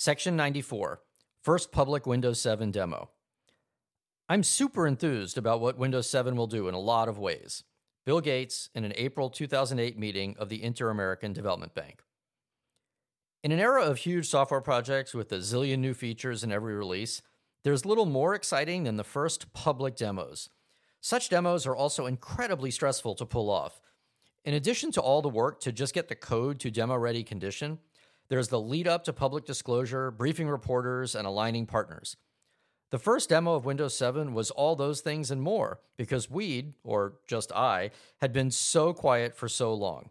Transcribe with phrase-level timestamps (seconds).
[0.00, 1.02] Section 94
[1.42, 3.10] First Public Windows 7 Demo.
[4.30, 7.64] I'm super enthused about what Windows 7 will do in a lot of ways.
[8.06, 12.02] Bill Gates in an April 2008 meeting of the Inter American Development Bank.
[13.44, 17.20] In an era of huge software projects with a zillion new features in every release,
[17.62, 20.48] there's little more exciting than the first public demos.
[21.02, 23.82] Such demos are also incredibly stressful to pull off.
[24.46, 27.80] In addition to all the work to just get the code to demo ready condition,
[28.30, 32.16] there's the lead up to public disclosure, briefing reporters, and aligning partners.
[32.90, 37.14] The first demo of Windows 7 was all those things and more because We'd, or
[37.26, 37.90] just I,
[38.20, 40.10] had been so quiet for so long.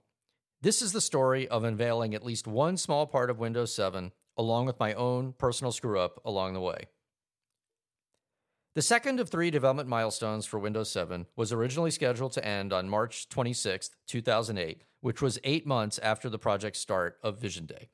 [0.62, 4.66] This is the story of unveiling at least one small part of Windows 7, along
[4.66, 6.84] with my own personal screw up along the way.
[8.76, 12.90] The second of three development milestones for Windows 7 was originally scheduled to end on
[12.90, 17.90] March 26, 2008, which was eight months after the project's start of Vision Day.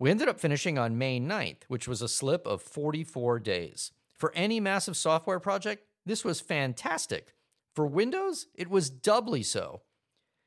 [0.00, 3.92] We ended up finishing on May 9th, which was a slip of 44 days.
[4.14, 7.34] For any massive software project, this was fantastic.
[7.74, 9.82] For Windows, it was doubly so.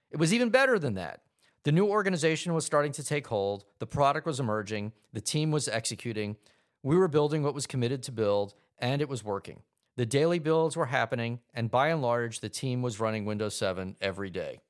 [0.09, 1.21] It was even better than that.
[1.65, 5.67] The new organization was starting to take hold, the product was emerging, the team was
[5.67, 6.35] executing,
[6.81, 9.61] we were building what was committed to build, and it was working.
[9.97, 13.97] The daily builds were happening, and by and large, the team was running Windows 7
[14.01, 14.61] every day.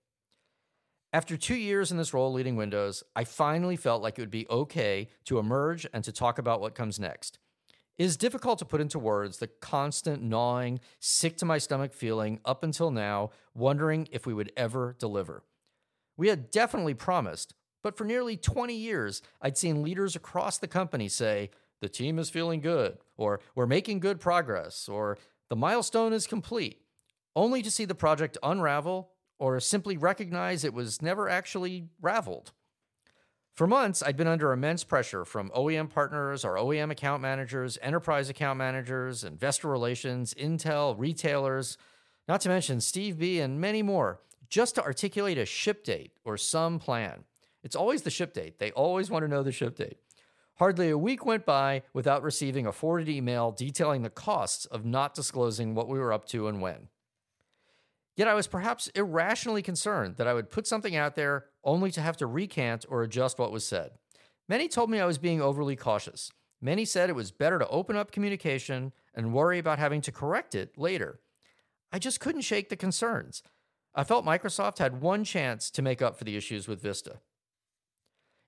[1.13, 4.47] After two years in this role leading Windows, I finally felt like it would be
[4.49, 7.37] okay to emerge and to talk about what comes next.
[7.99, 12.39] It is difficult to put into words the constant gnawing, sick to my stomach feeling
[12.43, 15.43] up until now, wondering if we would ever deliver.
[16.17, 21.09] We had definitely promised, but for nearly 20 years, I'd seen leaders across the company
[21.09, 26.25] say, the team is feeling good, or we're making good progress, or the milestone is
[26.25, 26.81] complete,
[27.35, 32.51] only to see the project unravel or simply recognize it was never actually raveled.
[33.53, 38.29] For months, I'd been under immense pressure from OEM partners, our OEM account managers, enterprise
[38.29, 41.77] account managers, investor relations, Intel, retailers,
[42.27, 46.35] not to mention Steve B and many more, just to articulate a ship date or
[46.35, 47.25] some plan.
[47.63, 48.57] It's always the ship date.
[48.57, 49.97] They always want to know the ship date.
[50.55, 55.13] Hardly a week went by without receiving a forwarded email detailing the costs of not
[55.13, 56.89] disclosing what we were up to and when.
[58.15, 62.01] Yet I was perhaps irrationally concerned that I would put something out there only to
[62.01, 63.91] have to recant or adjust what was said.
[64.47, 66.31] Many told me I was being overly cautious.
[66.61, 70.53] Many said it was better to open up communication and worry about having to correct
[70.53, 71.19] it later.
[71.91, 73.43] I just couldn't shake the concerns.
[73.95, 77.19] I felt Microsoft had one chance to make up for the issues with Vista.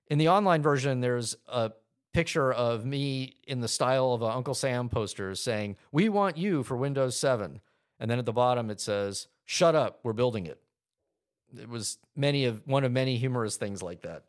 [0.08, 1.72] In the online version, there's a
[2.12, 6.62] picture of me in the style of an Uncle Sam poster saying, We want you
[6.62, 7.60] for Windows 7.
[7.98, 10.60] And then at the bottom, it says, shut up, we're building it.
[11.58, 14.24] It was many of one of many humorous things like that.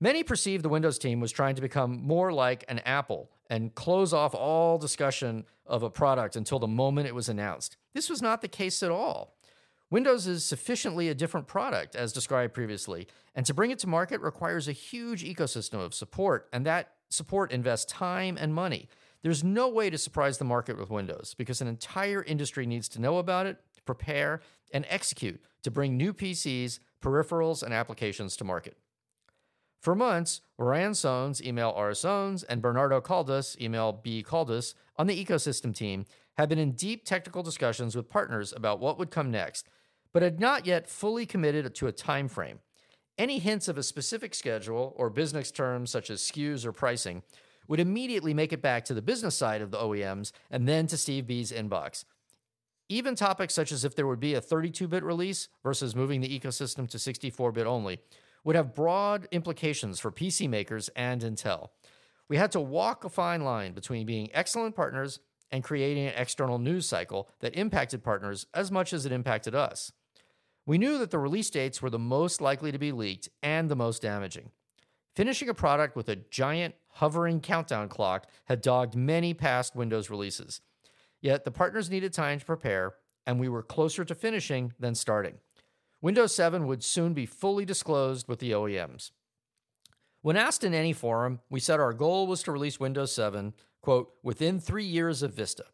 [0.00, 4.12] Many perceived the Windows team was trying to become more like an Apple and close
[4.12, 7.76] off all discussion of a product until the moment it was announced.
[7.94, 9.34] This was not the case at all.
[9.90, 14.20] Windows is sufficiently a different product, as described previously, and to bring it to market
[14.20, 18.88] requires a huge ecosystem of support, and that support invests time and money.
[19.22, 23.00] There's no way to surprise the market with Windows because an entire industry needs to
[23.00, 28.76] know about it, prepare, and execute to bring new PCs, peripherals, and applications to market.
[29.80, 31.92] For months, Roanne Sones, email R.
[31.92, 34.22] Sones, and Bernardo Caldas, email B.
[34.22, 36.04] Caldas, on the ecosystem team
[36.36, 39.66] have been in deep technical discussions with partners about what would come next,
[40.12, 42.58] but had not yet fully committed to a time frame.
[43.16, 47.22] Any hints of a specific schedule or business terms such as SKUs or pricing
[47.68, 50.96] would immediately make it back to the business side of the OEMs and then to
[50.96, 52.04] Steve B's inbox,
[52.88, 56.40] even topics such as if there would be a 32 bit release versus moving the
[56.40, 57.98] ecosystem to 64 bit only
[58.44, 61.68] would have broad implications for PC makers and Intel.
[62.28, 66.58] We had to walk a fine line between being excellent partners and creating an external
[66.58, 69.92] news cycle that impacted partners as much as it impacted us.
[70.66, 73.76] We knew that the release dates were the most likely to be leaked and the
[73.76, 74.50] most damaging.
[75.16, 80.60] Finishing a product with a giant hovering countdown clock had dogged many past Windows releases.
[81.20, 82.94] Yet the partners needed time to prepare,
[83.26, 85.34] and we were closer to finishing than starting.
[86.00, 89.10] Windows 7 would soon be fully disclosed with the OEMs.
[90.22, 94.12] When asked in any forum, we said our goal was to release Windows 7, quote,
[94.22, 95.64] within three years of Vista.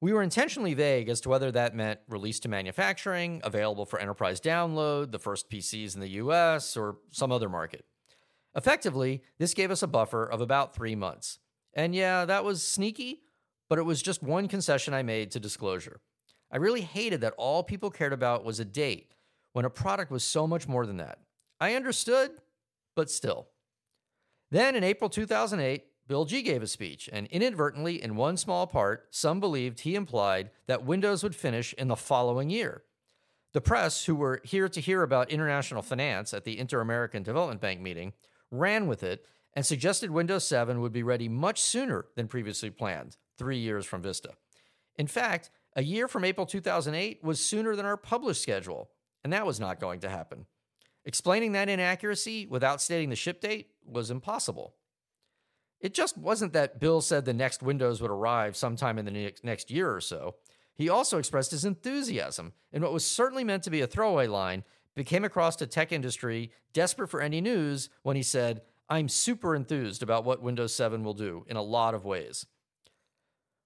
[0.00, 4.40] We were intentionally vague as to whether that meant release to manufacturing, available for enterprise
[4.40, 7.84] download, the first PCs in the US, or some other market.
[8.54, 11.38] Effectively, this gave us a buffer of about three months.
[11.74, 13.22] And yeah, that was sneaky,
[13.68, 16.00] but it was just one concession I made to disclosure.
[16.50, 19.14] I really hated that all people cared about was a date
[19.52, 21.18] when a product was so much more than that.
[21.60, 22.30] I understood,
[22.94, 23.48] but still.
[24.50, 29.08] Then in April 2008, Bill G gave a speech, and inadvertently, in one small part,
[29.10, 32.84] some believed he implied that Windows would finish in the following year.
[33.54, 37.60] The press, who were here to hear about international finance at the Inter American Development
[37.60, 38.12] Bank meeting,
[38.50, 39.24] ran with it
[39.54, 44.02] and suggested Windows 7 would be ready much sooner than previously planned, three years from
[44.02, 44.30] Vista.
[44.96, 48.90] In fact, a year from April 2008 was sooner than our published schedule,
[49.22, 50.46] and that was not going to happen.
[51.04, 54.74] Explaining that inaccuracy without stating the ship date was impossible.
[55.80, 59.70] It just wasn't that Bill said the next Windows would arrive sometime in the next
[59.70, 60.36] year or so.
[60.74, 64.64] He also expressed his enthusiasm in what was certainly meant to be a throwaway line,
[64.94, 69.54] but came across to tech industry desperate for any news when he said, I'm super
[69.54, 72.46] enthused about what Windows 7 will do in a lot of ways.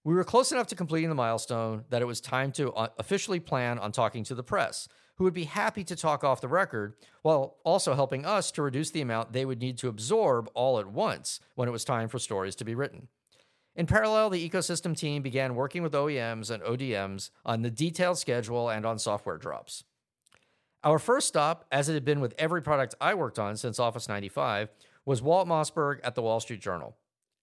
[0.03, 3.39] We were close enough to completing the milestone that it was time to uh, officially
[3.39, 6.95] plan on talking to the press, who would be happy to talk off the record
[7.21, 10.87] while also helping us to reduce the amount they would need to absorb all at
[10.87, 13.09] once when it was time for stories to be written.
[13.77, 18.71] In parallel, the ecosystem team began working with OEMs and ODMs on the detailed schedule
[18.71, 19.85] and on software drops.
[20.83, 24.09] Our first stop, as it had been with every product I worked on since Office
[24.09, 24.71] 95,
[25.05, 26.97] was Walt Mossberg at the Wall Street Journal.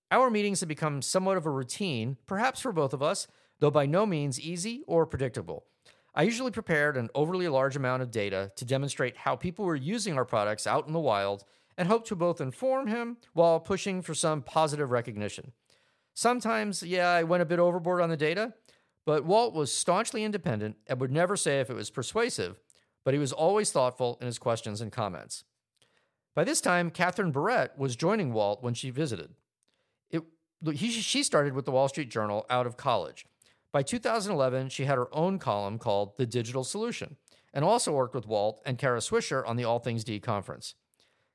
[0.10, 3.28] Our meetings had become somewhat of a routine, perhaps for both of us,
[3.60, 5.66] though by no means easy or predictable.
[6.16, 10.16] I usually prepared an overly large amount of data to demonstrate how people were using
[10.18, 11.44] our products out in the wild
[11.78, 15.52] and hoped to both inform him while pushing for some positive recognition.
[16.14, 18.54] Sometimes, yeah, I went a bit overboard on the data,
[19.06, 22.60] but Walt was staunchly independent and would never say if it was persuasive,
[23.04, 25.44] but he was always thoughtful in his questions and comments.
[26.34, 29.36] By this time, Katherine Boehret was joining Walt when she visited.
[30.66, 33.26] He, she started with the Wall Street Journal out of college
[33.78, 37.16] by 2011, she had her own column called The Digital Solution
[37.54, 40.74] and also worked with Walt and Kara Swisher on the All Things D conference.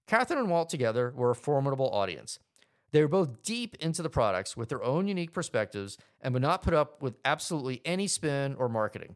[0.06, 2.38] Katherine and Walt together were a formidable audience.
[2.90, 6.62] They were both deep into the products with their own unique perspectives and would not
[6.62, 9.14] put up with absolutely any spin or marketing.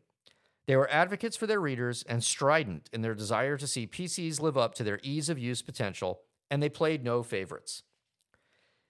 [0.67, 4.57] They were advocates for their readers and strident in their desire to see PCs live
[4.57, 6.21] up to their ease of use potential,
[6.51, 7.83] and they played no favorites.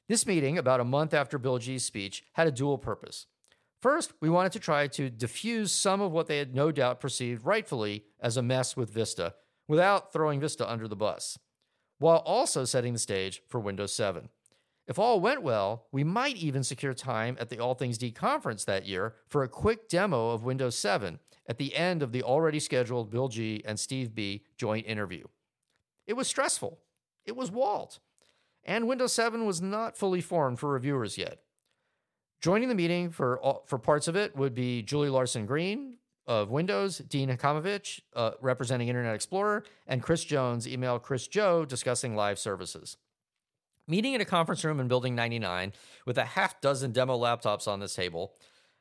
[0.08, 3.26] This meeting, about a month after Bill G's speech, had a dual purpose.
[3.82, 7.44] First, we wanted to try to diffuse some of what they had no doubt perceived
[7.44, 9.35] rightfully as a mess with Vista
[9.69, 11.38] without throwing Vista under the bus,
[11.99, 14.29] while also setting the stage for Windows 7.
[14.87, 18.64] If all went well, we might even secure time at the All Things D conference
[18.64, 21.19] that year for a quick demo of Windows 7
[21.49, 25.25] at the end of the already scheduled Bill G and Steve B joint interview.
[26.06, 26.79] It was stressful.
[27.25, 27.99] It was Walt.
[28.67, 31.39] And Windows 7 was not fully formed for reviewers yet.
[32.43, 35.97] Joining the meeting for for parts of it would be Julie Larson Green
[36.27, 42.17] of Windows, Dean Hachamovitch uh, representing Internet Explorer, and Chris Jones, email Chris Joe, discussing
[42.17, 42.97] live services.
[43.89, 45.73] Meeting in a conference room in Building 99
[46.05, 48.35] with a half dozen demo laptops on this table,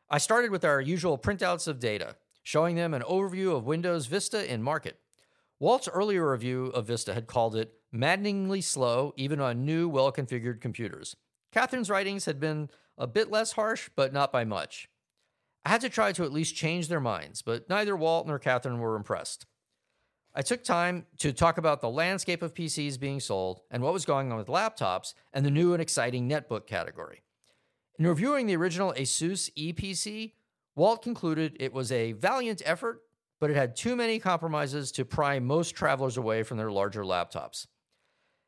[0.10, 4.52] I started with our usual printouts of data, showing them an overview of Windows Vista
[4.52, 5.00] in market.
[5.60, 10.62] Walt's earlier review of Vista had called it maddeningly slow, even on new, well configured
[10.62, 11.15] computers.
[11.51, 14.89] Katherine's writings had been a bit less harsh, but not by much.
[15.63, 18.80] I had to try to at least change their minds, but neither Walt nor Katherine
[18.80, 19.45] were impressed.
[20.36, 24.06] I took time to talk about the landscape of PCs being sold and what was
[24.06, 27.24] going on with laptops and the new and exciting netbook category.
[27.98, 30.34] In reviewing the original Asus Eee PC,
[30.75, 33.01] Walt concluded it was a valiant effort,
[33.39, 37.67] but it had too many compromises to pry most travelers away from their larger laptops.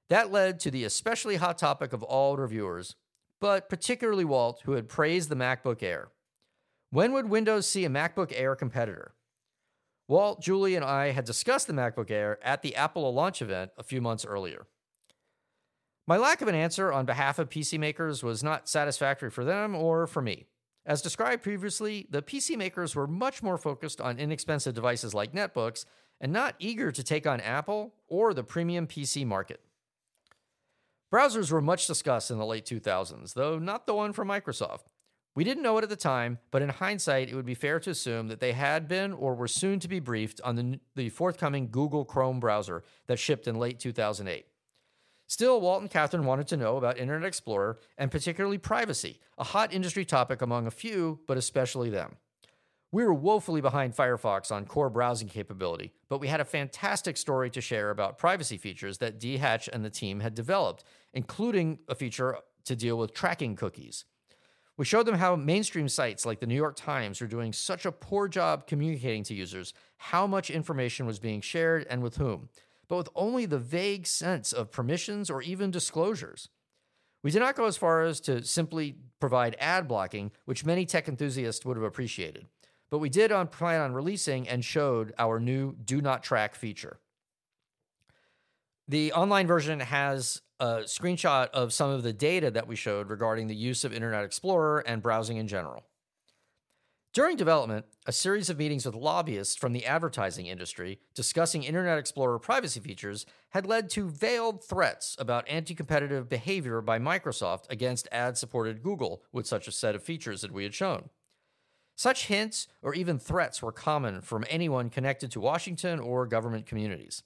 [0.10, 2.96] That led to the especially hot topic of all reviewers
[3.40, 6.10] but particularly Walt, who had praised the MacBook Air.
[6.90, 9.14] When would Windows see a MacBook Air competitor?
[10.08, 13.84] Walt, Julie, and I had discussed the MacBook Air at the Apple launch event a
[13.84, 14.68] few months earlier.
[16.08, 19.76] My lack of an answer on behalf of PC makers was not satisfactory for them
[19.76, 20.46] or for me.
[20.86, 25.84] As described previously, the PC makers were much more focused on inexpensive devices like netbooks
[26.22, 29.60] and not eager to take on Apple or the premium PC market.
[31.14, 34.88] Browsers were much discussed in the late 2000s, though not the one from Microsoft.
[35.36, 37.92] We didn't know it at the time, but in hindsight, it would be fair to
[37.92, 41.70] assume that they had been or were soon to be briefed on the, the forthcoming
[41.70, 44.48] Google Chrome browser that shipped in late 2008.
[45.28, 49.72] Still, Walt and Katherine wanted to know about Internet Explorer and particularly privacy, a hot
[49.72, 52.18] industry topic among a few, but especially them.
[52.92, 57.50] We were woefully behind Firefox on core browsing capability, but we had a fantastic story
[57.50, 61.96] to share about privacy features that D Hatch and the team had developed, including a
[61.96, 64.06] feature to deal with tracking cookies.
[64.78, 67.92] We showed them how mainstream sites like the New York Times were doing such a
[67.92, 72.50] poor job communicating to users how much information was being shared and with whom,
[72.88, 76.50] but with only the vague sense of permissions or even disclosures.
[77.24, 81.10] We did not go as far as to simply provide ad blocking, which many tech
[81.10, 82.46] enthusiasts would have appreciated,
[82.90, 87.00] but we did on, plan on releasing and showed our new Do Not Track feature.
[88.88, 93.48] The online version has a screenshot of some of the data that we showed regarding
[93.48, 95.84] the use of Internet Explorer and browsing in general.
[97.14, 102.38] During development, a series of meetings with lobbyists from the advertising industry discussing Internet Explorer
[102.38, 108.38] privacy features had led to veiled threats about anti competitive behavior by Microsoft against ad
[108.38, 111.10] supported Google with such a set of features that we had shown.
[111.98, 117.24] Such hints or even threats were common from anyone connected to Washington or government communities.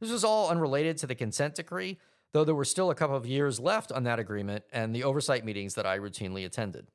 [0.00, 1.98] This was all unrelated to the consent decree,
[2.32, 5.44] though there were still a couple of years left on that agreement and the oversight
[5.44, 6.86] meetings that I routinely attended.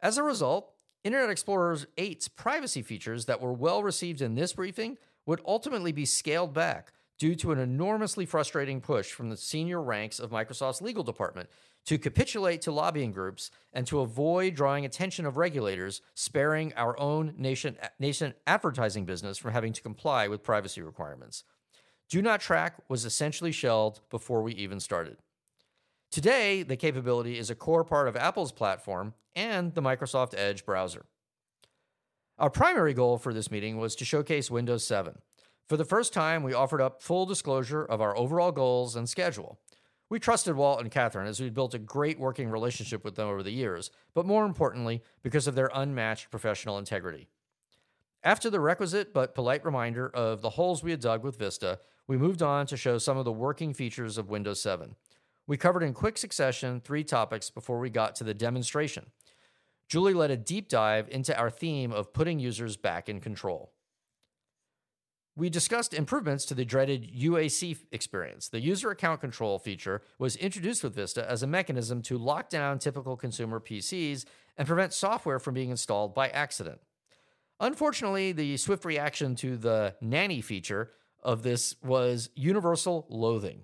[0.00, 0.72] As a result,
[1.04, 6.06] Internet Explorer 8's privacy features that were well received in this briefing would ultimately be
[6.06, 11.04] scaled back due to an enormously frustrating push from the senior ranks of Microsoft's legal
[11.04, 11.50] department
[11.86, 17.34] to capitulate to lobbying groups and to avoid drawing attention of regulators, sparing our own
[17.38, 21.44] nation, nation advertising business from having to comply with privacy requirements.
[22.08, 25.16] Do Not Track was essentially shelved before we even started.
[26.10, 31.04] Today, the capability is a core part of Apple's platform and the Microsoft Edge browser.
[32.38, 35.18] Our primary goal for this meeting was to showcase Windows 7.
[35.68, 39.58] For the first time, we offered up full disclosure of our overall goals and schedule.
[40.10, 43.42] We trusted Walt and Katherine as we'd built a great working relationship with them over
[43.42, 47.28] the years, but more importantly, because of their unmatched professional integrity.
[48.24, 52.16] After the requisite but polite reminder of the holes we had dug with Vista, we
[52.16, 54.96] moved on to show some of the working features of Windows 7.
[55.46, 59.06] We covered in quick succession three topics before we got to the demonstration.
[59.88, 63.72] Julie led a deep dive into our theme of putting users back in control.
[65.38, 68.48] We discussed improvements to the dreaded UAC experience.
[68.48, 72.80] The user account control feature was introduced with Vista as a mechanism to lock down
[72.80, 74.24] typical consumer PCs
[74.56, 76.80] and prevent software from being installed by accident.
[77.60, 80.90] Unfortunately, the swift reaction to the nanny feature
[81.22, 83.60] of this was universal loathing.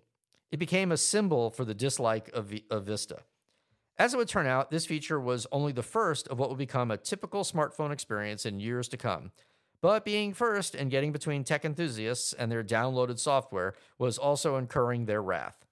[0.53, 3.23] It became a symbol for the dislike of, of Vista.
[3.99, 6.93] As it would turn out, this feature was only the first of what would become
[6.93, 9.33] a typical smartphone experience in years to come.
[9.85, 15.05] But being first and getting between tech enthusiasts and their downloaded software was also incurring
[15.05, 15.67] their wrath.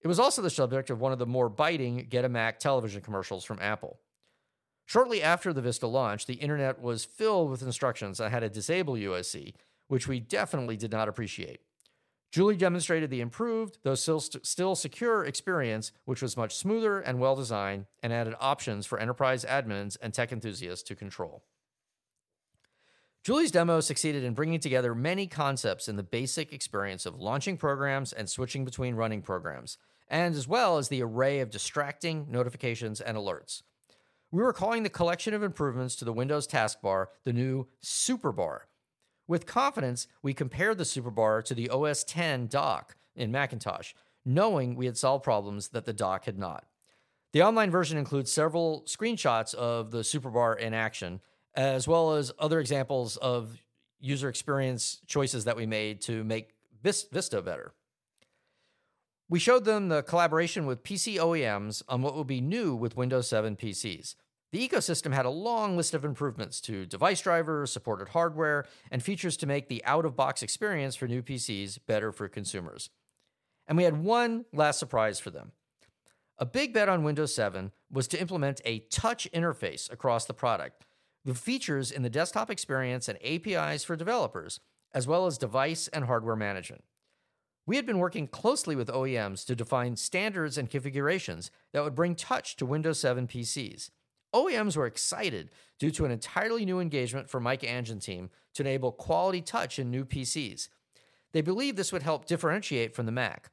[0.00, 3.02] It was also the subject of one of the more biting Get a Mac television
[3.02, 4.00] commercials from Apple.
[4.86, 8.94] Shortly after the Vista launch, the internet was filled with instructions on how to disable
[8.94, 9.52] UAC,
[9.88, 11.60] which we definitely did not appreciate.
[12.32, 17.36] Julie demonstrated the improved, though still, still secure experience, which was much smoother and well
[17.36, 21.44] designed, and added options for enterprise admins and tech enthusiasts to control.
[23.28, 28.14] Julie's demo succeeded in bringing together many concepts in the basic experience of launching programs
[28.14, 29.76] and switching between running programs,
[30.08, 33.60] and as well as the array of distracting notifications and alerts.
[34.30, 38.60] We were calling the collection of improvements to the Windows taskbar the new Superbar,
[39.26, 43.92] with confidence, we compared the Superbar to the OS 10 dock in Macintosh,
[44.24, 46.64] knowing we had solved problems that the dock had not.
[47.34, 51.20] The online version includes several screenshots of the Superbar in action,
[51.58, 53.58] as well as other examples of
[53.98, 57.74] user experience choices that we made to make Vista better.
[59.28, 63.28] We showed them the collaboration with PC OEMs on what will be new with Windows
[63.28, 64.14] 7 PCs.
[64.52, 69.36] The ecosystem had a long list of improvements to device drivers, supported hardware, and features
[69.38, 72.88] to make the out of box experience for new PCs better for consumers.
[73.66, 75.50] And we had one last surprise for them.
[76.38, 80.84] A big bet on Windows 7 was to implement a touch interface across the product,
[81.24, 84.60] with features in the desktop experience and APIs for developers,
[84.92, 86.84] as well as device and hardware management.
[87.66, 92.14] We had been working closely with OEMs to define standards and configurations that would bring
[92.14, 93.90] touch to Windows 7 PCs.
[94.34, 98.62] OEMs were excited due to an entirely new engagement for Mike Ang and team to
[98.62, 100.68] enable quality touch in new PCs.
[101.32, 103.50] They believed this would help differentiate from the Mac.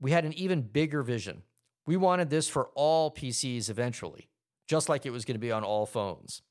[0.00, 1.42] We had an even bigger vision.
[1.86, 4.28] We wanted this for all PCs eventually,
[4.66, 6.42] just like it was going to be on all phones.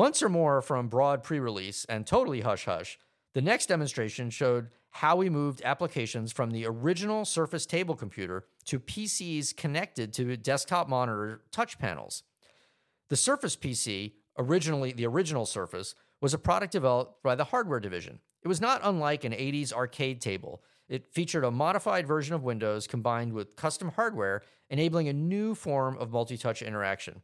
[0.00, 2.98] Months or more from broad pre release and totally hush hush,
[3.34, 8.80] the next demonstration showed how we moved applications from the original Surface table computer to
[8.80, 12.22] PCs connected to desktop monitor touch panels.
[13.10, 18.20] The Surface PC, originally the original Surface, was a product developed by the hardware division.
[18.42, 20.62] It was not unlike an 80s arcade table.
[20.88, 24.40] It featured a modified version of Windows combined with custom hardware,
[24.70, 27.20] enabling a new form of multi touch interaction.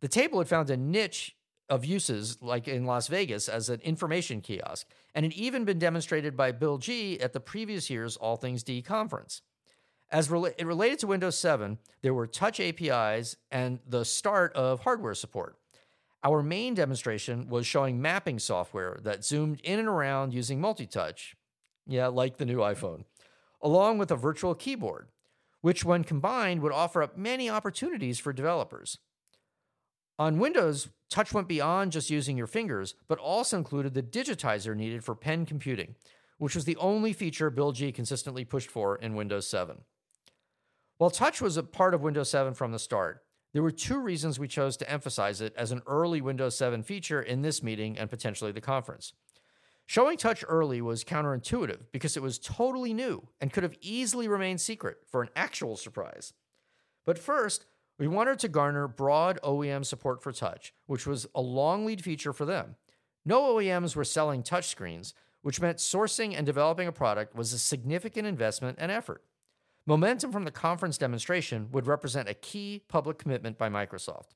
[0.00, 1.36] The table had found a niche
[1.68, 6.36] of uses, like in Las Vegas, as an information kiosk, and had even been demonstrated
[6.36, 9.42] by Bill G at the previous year's All Things D conference.
[10.10, 15.14] As it related to Windows 7, there were touch APIs and the start of hardware
[15.14, 15.56] support.
[16.24, 21.36] Our main demonstration was showing mapping software that zoomed in and around using multi-touch.
[21.86, 23.04] Yeah, like the new iPhone,
[23.62, 25.08] along with a virtual keyboard,
[25.60, 28.98] which when combined would offer up many opportunities for developers.
[30.18, 35.04] On Windows, touch went beyond just using your fingers, but also included the digitizer needed
[35.04, 35.94] for pen computing,
[36.38, 39.82] which was the only feature Bill G consistently pushed for in Windows 7.
[40.96, 43.22] While touch was a part of Windows 7 from the start,
[43.52, 47.22] there were two reasons we chose to emphasize it as an early Windows 7 feature
[47.22, 49.12] in this meeting and potentially the conference.
[49.86, 54.60] Showing touch early was counterintuitive because it was totally new and could have easily remained
[54.60, 56.34] secret for an actual surprise.
[57.06, 57.64] But first,
[57.98, 62.32] we wanted to garner broad OEM support for touch, which was a long lead feature
[62.32, 62.76] for them.
[63.24, 65.12] No OEMs were selling touchscreens,
[65.42, 69.24] which meant sourcing and developing a product was a significant investment and effort.
[69.86, 74.34] Momentum from the conference demonstration would represent a key public commitment by Microsoft.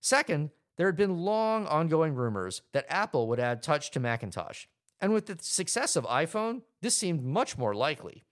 [0.00, 4.66] Second, there had been long ongoing rumors that Apple would add touch to Macintosh,
[5.00, 8.24] and with the success of iPhone, this seemed much more likely.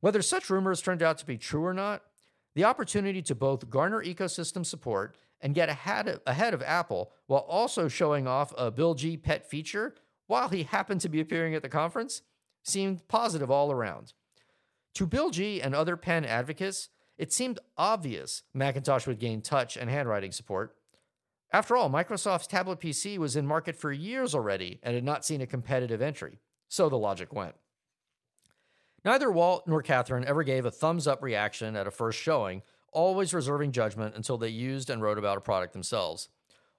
[0.00, 2.02] Whether such rumors turned out to be true or not,
[2.54, 7.40] the opportunity to both garner ecosystem support and get ahead of, ahead of Apple while
[7.48, 9.94] also showing off a Bill G pet feature
[10.26, 12.22] while he happened to be appearing at the conference
[12.62, 14.12] seemed positive all around.
[14.94, 19.90] To Bill G and other pen advocates, it seemed obvious Macintosh would gain touch and
[19.90, 20.76] handwriting support.
[21.52, 25.40] After all, Microsoft's tablet PC was in market for years already and had not seen
[25.40, 27.54] a competitive entry, so the logic went.
[29.04, 33.34] Neither Walt nor Katherine ever gave a thumbs up reaction at a first showing, always
[33.34, 36.28] reserving judgment until they used and wrote about a product themselves.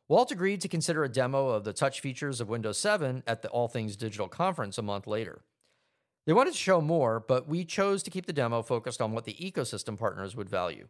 [0.08, 3.50] Walt agreed to consider a demo of the touch features of Windows 7 at the
[3.50, 5.44] All Things Digital conference a month later.
[6.26, 9.26] They wanted to show more, but we chose to keep the demo focused on what
[9.26, 10.88] the ecosystem partners would value.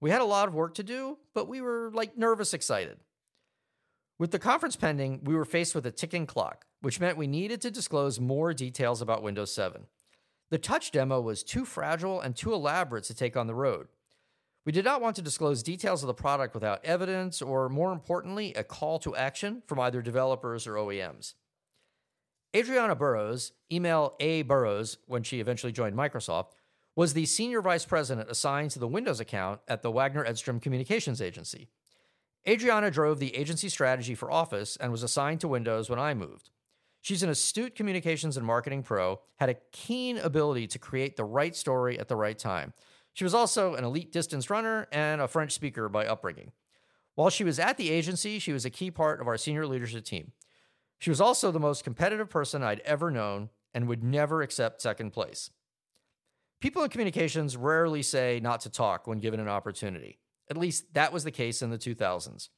[0.00, 2.98] We had a lot of work to do, but we were like nervous excited.
[4.18, 7.60] With the conference pending, we were faced with a ticking clock, which meant we needed
[7.60, 9.86] to disclose more details about Windows 7.
[10.50, 13.88] The touch demo was too fragile and too elaborate to take on the road.
[14.66, 18.52] We did not want to disclose details of the product without evidence, or more importantly,
[18.54, 21.34] a call to action from either developers or OEMs.
[22.54, 26.50] Adriana Burrows, email A Burrows when she eventually joined Microsoft,
[26.96, 31.22] was the senior vice president assigned to the Windows account at the Waggener Edstrom Communications
[31.22, 31.68] Agency.
[32.48, 36.50] Adriana drove the agency strategy for Office and was assigned to Windows when I moved.
[37.02, 41.56] She's an astute communications and marketing pro, had a keen ability to create the right
[41.56, 42.74] story at the right time.
[43.14, 46.52] She was also an elite distance runner and a French speaker by upbringing.
[47.14, 50.04] While she was at the agency, she was a key part of our senior leadership
[50.04, 50.32] team.
[50.98, 55.12] She was also the most competitive person I'd ever known and would never accept second
[55.12, 55.50] place.
[56.60, 60.18] People in communications rarely say not to talk when given an opportunity.
[60.50, 62.50] At least that was the case in the 2000s.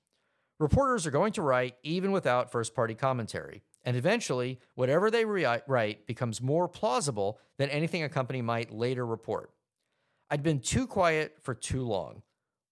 [0.58, 6.06] Reporters are going to write even without first party commentary, and eventually, whatever they write
[6.06, 9.50] becomes more plausible than anything a company might later report.
[10.30, 12.22] I'd been too quiet for too long.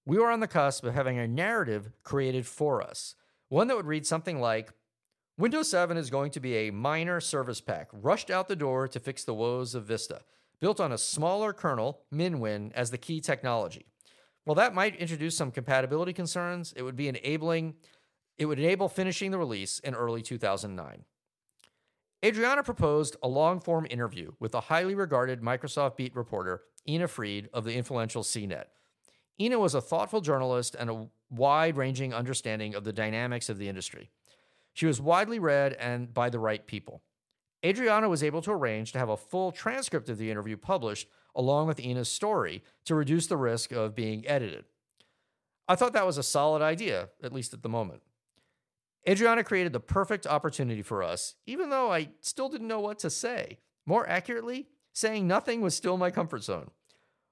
[0.07, 3.15] We were on the cusp of having a narrative created for us,
[3.49, 4.73] one that would read something like
[5.37, 9.01] Windows 7 is going to be a minor service pack rushed out the door to
[9.01, 10.21] fix the woes of Vista,
[10.61, 13.87] built on a smaller kernel, MinWin, as the key technology.
[14.45, 17.75] While that might introduce some compatibility concerns, it would be enabling
[18.41, 21.05] it would enable finishing the release in early 2009.
[22.25, 27.51] Adriana proposed a long form interview with the highly regarded Microsoft Beat reporter Ina Fried
[27.53, 28.65] of the influential CNET.
[29.39, 33.69] Ina was a thoughtful journalist and a wide ranging understanding of the dynamics of the
[33.69, 34.11] industry.
[34.73, 37.03] She was widely read and by the right people.
[37.65, 41.67] Adriana was able to arrange to have a full transcript of the interview published along
[41.67, 44.65] with Ina's story to reduce the risk of being edited.
[45.69, 48.01] I thought that was a solid idea, at least at the moment.
[49.09, 53.11] Adriana created the perfect opportunity for us, even though I still didn't know what to
[53.11, 53.59] say.
[53.87, 56.71] More accurately, saying nothing was still my comfort zone.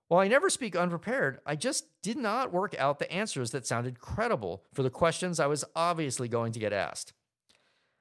[0.09, 4.01] While I never speak unprepared, I just did not work out the answers that sounded
[4.01, 7.13] credible for the questions I was obviously going to get asked.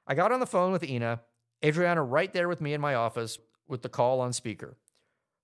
[0.06, 1.20] I got on the phone with Ina,
[1.62, 4.78] Adriana right there with me in my office with the call on speaker.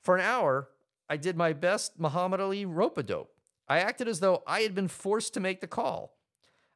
[0.02, 0.70] For an hour,
[1.08, 3.34] I did my best Muhammad Ali rope a dope.
[3.68, 6.16] I acted as though I had been forced to make the call.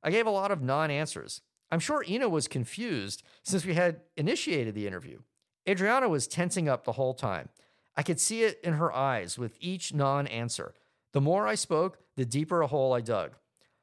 [0.03, 1.41] I gave a lot of non answers.
[1.71, 5.21] I'm sure Ina was confused since we had initiated the interview.
[5.69, 7.51] Adriana was tensing up the whole time.
[7.97, 10.75] I could see it in her eyes with each non answer.
[11.13, 13.33] The more I spoke, the deeper a hole I dug.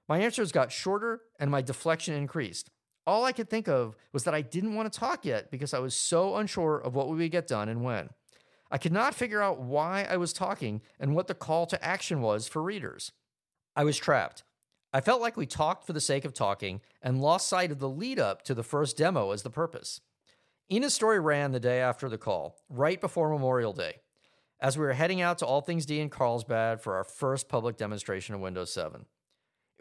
[0.07, 2.69] My answers got shorter and my deflection increased.
[3.07, 5.79] All I could think of was that I didn't want to talk yet because I
[5.79, 8.09] was so unsure of what we would get done and when.
[8.71, 12.21] I could not figure out why I was talking and what the call to action
[12.21, 13.11] was for readers.
[13.75, 14.43] I was trapped.
[14.95, 17.89] I felt like we talked for the sake of talking and lost sight of the
[17.89, 19.99] lead up to the first demo as the purpose.
[20.69, 23.95] Ina's story ran the day after the call, right before Memorial Day,
[24.61, 27.75] as we were heading out to All Things D in Carlsbad for our first public
[27.75, 29.05] demonstration of Windows 7.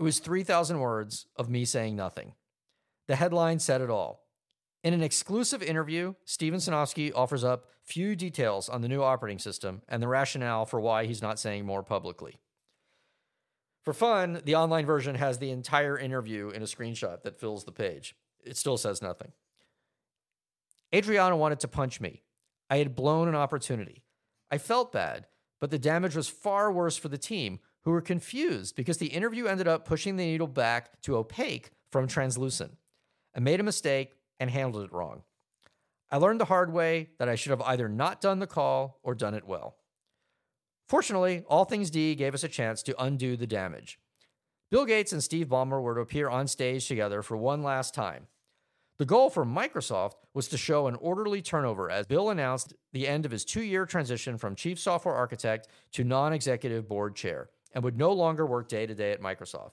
[0.01, 2.35] It was 3,000 words of me saying nothing.
[3.07, 4.27] The headline said it all.
[4.83, 9.83] In an exclusive interview, Steven Sinofsky offers up few details on the new operating system
[9.89, 12.41] and the rationale for why he's not saying more publicly.
[13.85, 17.73] For fun, the online version has the entire interview in a screenshot that fills the
[17.73, 18.17] page.
[18.43, 19.33] It still says nothing.
[20.95, 22.23] Adriana wanted to punch me.
[22.71, 24.05] I had blown an opportunity.
[24.51, 25.27] I felt bad,
[25.61, 29.47] but the damage was far worse for the team, who were confused because the interview
[29.47, 32.73] ended up pushing the needle back to opaque from translucent.
[33.37, 35.23] I made a mistake and handled it wrong.
[36.11, 39.15] I learned the hard way that I should have either not done the call or
[39.15, 39.77] done it well.
[40.89, 43.99] Fortunately, All Things D gave us a chance to undo the damage.
[44.71, 48.27] Bill Gates and Steve Ballmer were to appear on stage together for one last time.
[48.97, 53.25] The goal for Microsoft was to show an orderly turnover as Bill announced the end
[53.27, 57.83] of his two year transition from chief software architect to non executive board chair and
[57.83, 59.73] would no longer work day to day at Microsoft.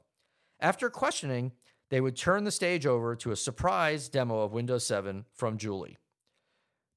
[0.60, 1.52] After questioning,
[1.90, 5.98] they would turn the stage over to a surprise demo of Windows 7 from Julie.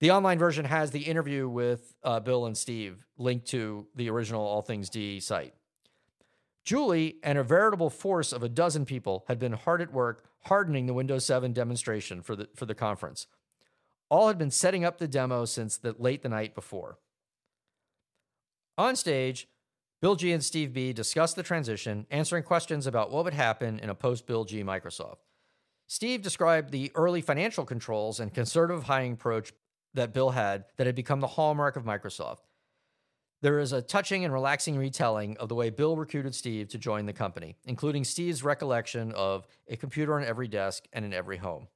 [0.04, 4.44] The online version has the interview with uh, Bill and Steve linked to the original
[4.44, 5.54] All Things D site.
[6.62, 10.84] Julie and a veritable force of a dozen people had been hard at work hardening
[10.84, 13.28] the Windows 7 demonstration for the, for the conference.
[14.10, 16.98] All had been setting up the demo since the, late the night before.
[18.76, 19.48] On stage,
[20.02, 23.88] Bill G and Steve B discussed the transition, answering questions about what would happen in
[23.88, 25.20] a post Bill G Microsoft.
[25.86, 29.54] Steve described the early financial controls and conservative hiring approach
[29.94, 32.40] that Bill had that had become the hallmark of Microsoft.
[33.42, 37.07] There is a touching and relaxing retelling of the way Bill recruited Steve to join
[37.07, 41.68] the company, including Steve's recollection of a computer on every desk and in every home.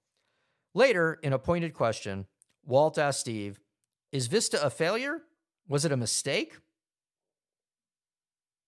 [0.74, 2.26] Later, in a pointed question,
[2.64, 3.61] Walt asked Steve,
[4.12, 5.22] Is Vista a failure?
[5.68, 6.57] Was it a mistake?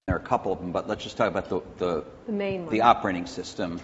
[0.07, 2.65] There are a couple of them, but let's just talk about the, the, the main
[2.67, 2.75] one.
[2.75, 3.81] the operating system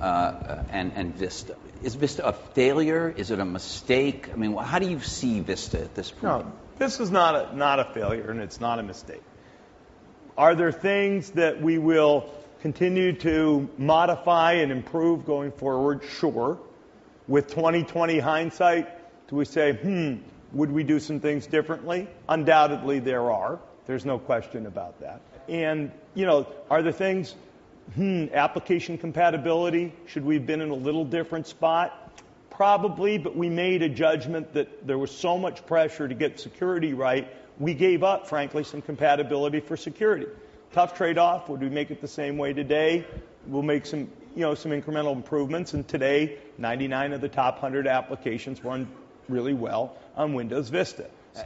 [0.00, 1.56] uh, and, and Vista.
[1.82, 3.12] Is Vista a failure?
[3.16, 4.30] Is it a mistake?
[4.32, 6.46] I mean, how do you see Vista at this point?
[6.46, 9.22] No, Vista's not a, not a failure and it's not a mistake.
[10.36, 16.02] Are there things that we will continue to modify and improve going forward?
[16.18, 16.58] Sure.
[17.28, 18.88] With 2020 hindsight,
[19.28, 20.16] do we say, hmm,
[20.52, 22.08] would we do some things differently?
[22.28, 23.58] Undoubtedly, there are.
[23.86, 25.20] There's no question about that.
[25.48, 27.34] And, you know, are there things
[27.94, 32.02] hmm, application compatibility, should we have been in a little different spot?
[32.50, 36.94] Probably, but we made a judgment that there was so much pressure to get security
[36.94, 40.26] right, we gave up, frankly, some compatibility for security.
[40.72, 41.48] Tough trade off.
[41.48, 43.06] Would we make it the same way today?
[43.46, 45.72] We'll make some, you know, some incremental improvements.
[45.72, 48.88] And today, 99 of the top 100 applications run
[49.28, 51.06] really well on Windows Vista.
[51.36, 51.42] Uh,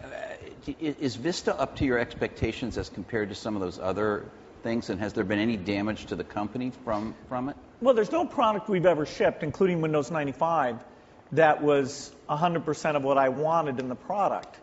[0.80, 4.24] is Vista up to your expectations as compared to some of those other
[4.62, 7.56] things, and has there been any damage to the company from, from it?
[7.80, 10.78] Well, there's no product we've ever shipped, including Windows 95,
[11.32, 14.58] that was 100% of what I wanted in the product.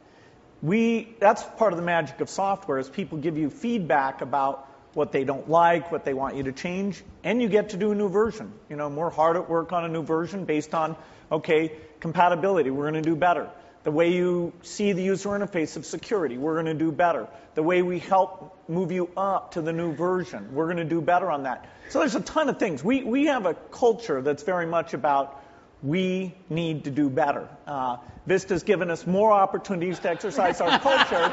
[0.62, 5.12] We, that's part of the magic of software is people give you feedback about what
[5.12, 7.96] they don't like, what they want you to change, and you get to do a
[7.96, 8.52] new version.
[8.70, 10.96] You know, we're hard at work on a new version based on,
[11.32, 13.50] okay, compatibility, we're going to do better.
[13.84, 17.28] The way you see the user interface of security, we're going to do better.
[17.56, 21.02] The way we help move you up to the new version, we're going to do
[21.02, 21.66] better on that.
[21.90, 22.84] So there's a ton of things.
[22.84, 25.44] We, we have a culture that's very much about
[25.84, 27.48] we need to do better.
[27.66, 31.28] Uh, Vista's given us more opportunities to exercise our culture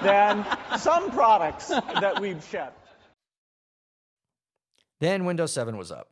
[0.02, 0.46] than
[0.78, 2.78] some products that we've shipped.
[5.00, 6.10] Then Windows 7 was up.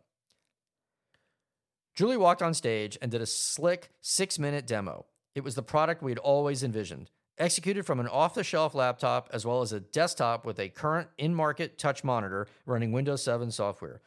[1.94, 5.07] Julie walked on stage and did a slick six minute demo.
[5.35, 9.29] It was the product we had always envisioned, executed from an off the shelf laptop
[9.33, 13.51] as well as a desktop with a current in market touch monitor running Windows 7
[13.51, 14.01] software.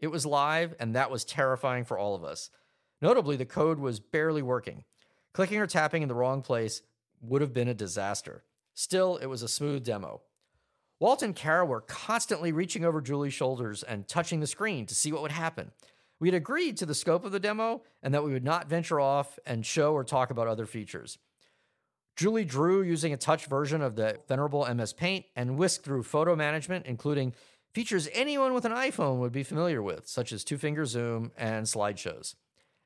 [0.00, 2.50] It was live, and that was terrifying for all of us.
[3.02, 4.84] Notably, the code was barely working.
[5.34, 6.82] Clicking or tapping in the wrong place
[7.20, 8.44] would have been a disaster.
[8.72, 10.22] Still, it was a smooth demo.
[11.00, 15.12] Walt and Kara were constantly reaching over Julie's shoulders and touching the screen to see
[15.12, 15.72] what would happen.
[16.24, 18.98] We had agreed to the scope of the demo and that we would not venture
[18.98, 21.18] off and show or talk about other features.
[22.16, 26.34] Julie drew using a touch version of the venerable MS Paint and whisked through photo
[26.34, 27.34] management, including
[27.74, 31.66] features anyone with an iPhone would be familiar with, such as two finger zoom and
[31.66, 32.36] slideshows.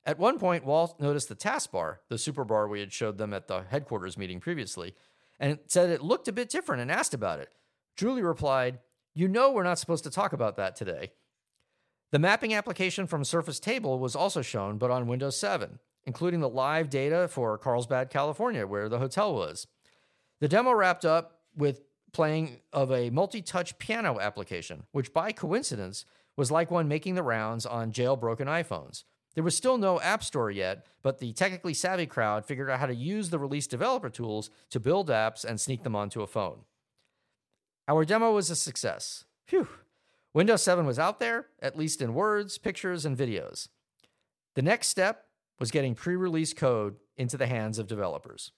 [0.05, 3.47] At one point, Walt noticed the taskbar, the super bar we had showed them at
[3.47, 4.97] the headquarters meeting previously,
[5.39, 7.51] and said it looked a bit different and asked about it.
[7.95, 8.81] Julie replied,
[9.15, 11.13] You know, we're not supposed to talk about that today.
[12.11, 16.49] The mapping application from Surface Table was also shown, but on Windows 7, including the
[16.49, 19.67] live data for Carlsbad, California, where the hotel was.
[20.41, 26.07] The demo wrapped up with playing of a multi touch piano application, which by coincidence
[26.37, 29.05] was like one making the rounds on jailbroken iPhones.
[29.35, 32.87] There was still no App Store yet, but the technically savvy crowd figured out how
[32.87, 36.61] to use the release developer tools to build apps and sneak them onto a phone.
[37.87, 39.25] Our demo was a success.
[39.47, 39.69] Phew.
[40.35, 43.69] Windows 7 was out there, at least in words, pictures, and videos.
[44.55, 45.25] The next step
[45.59, 48.53] was getting pre release code into the hands of developers.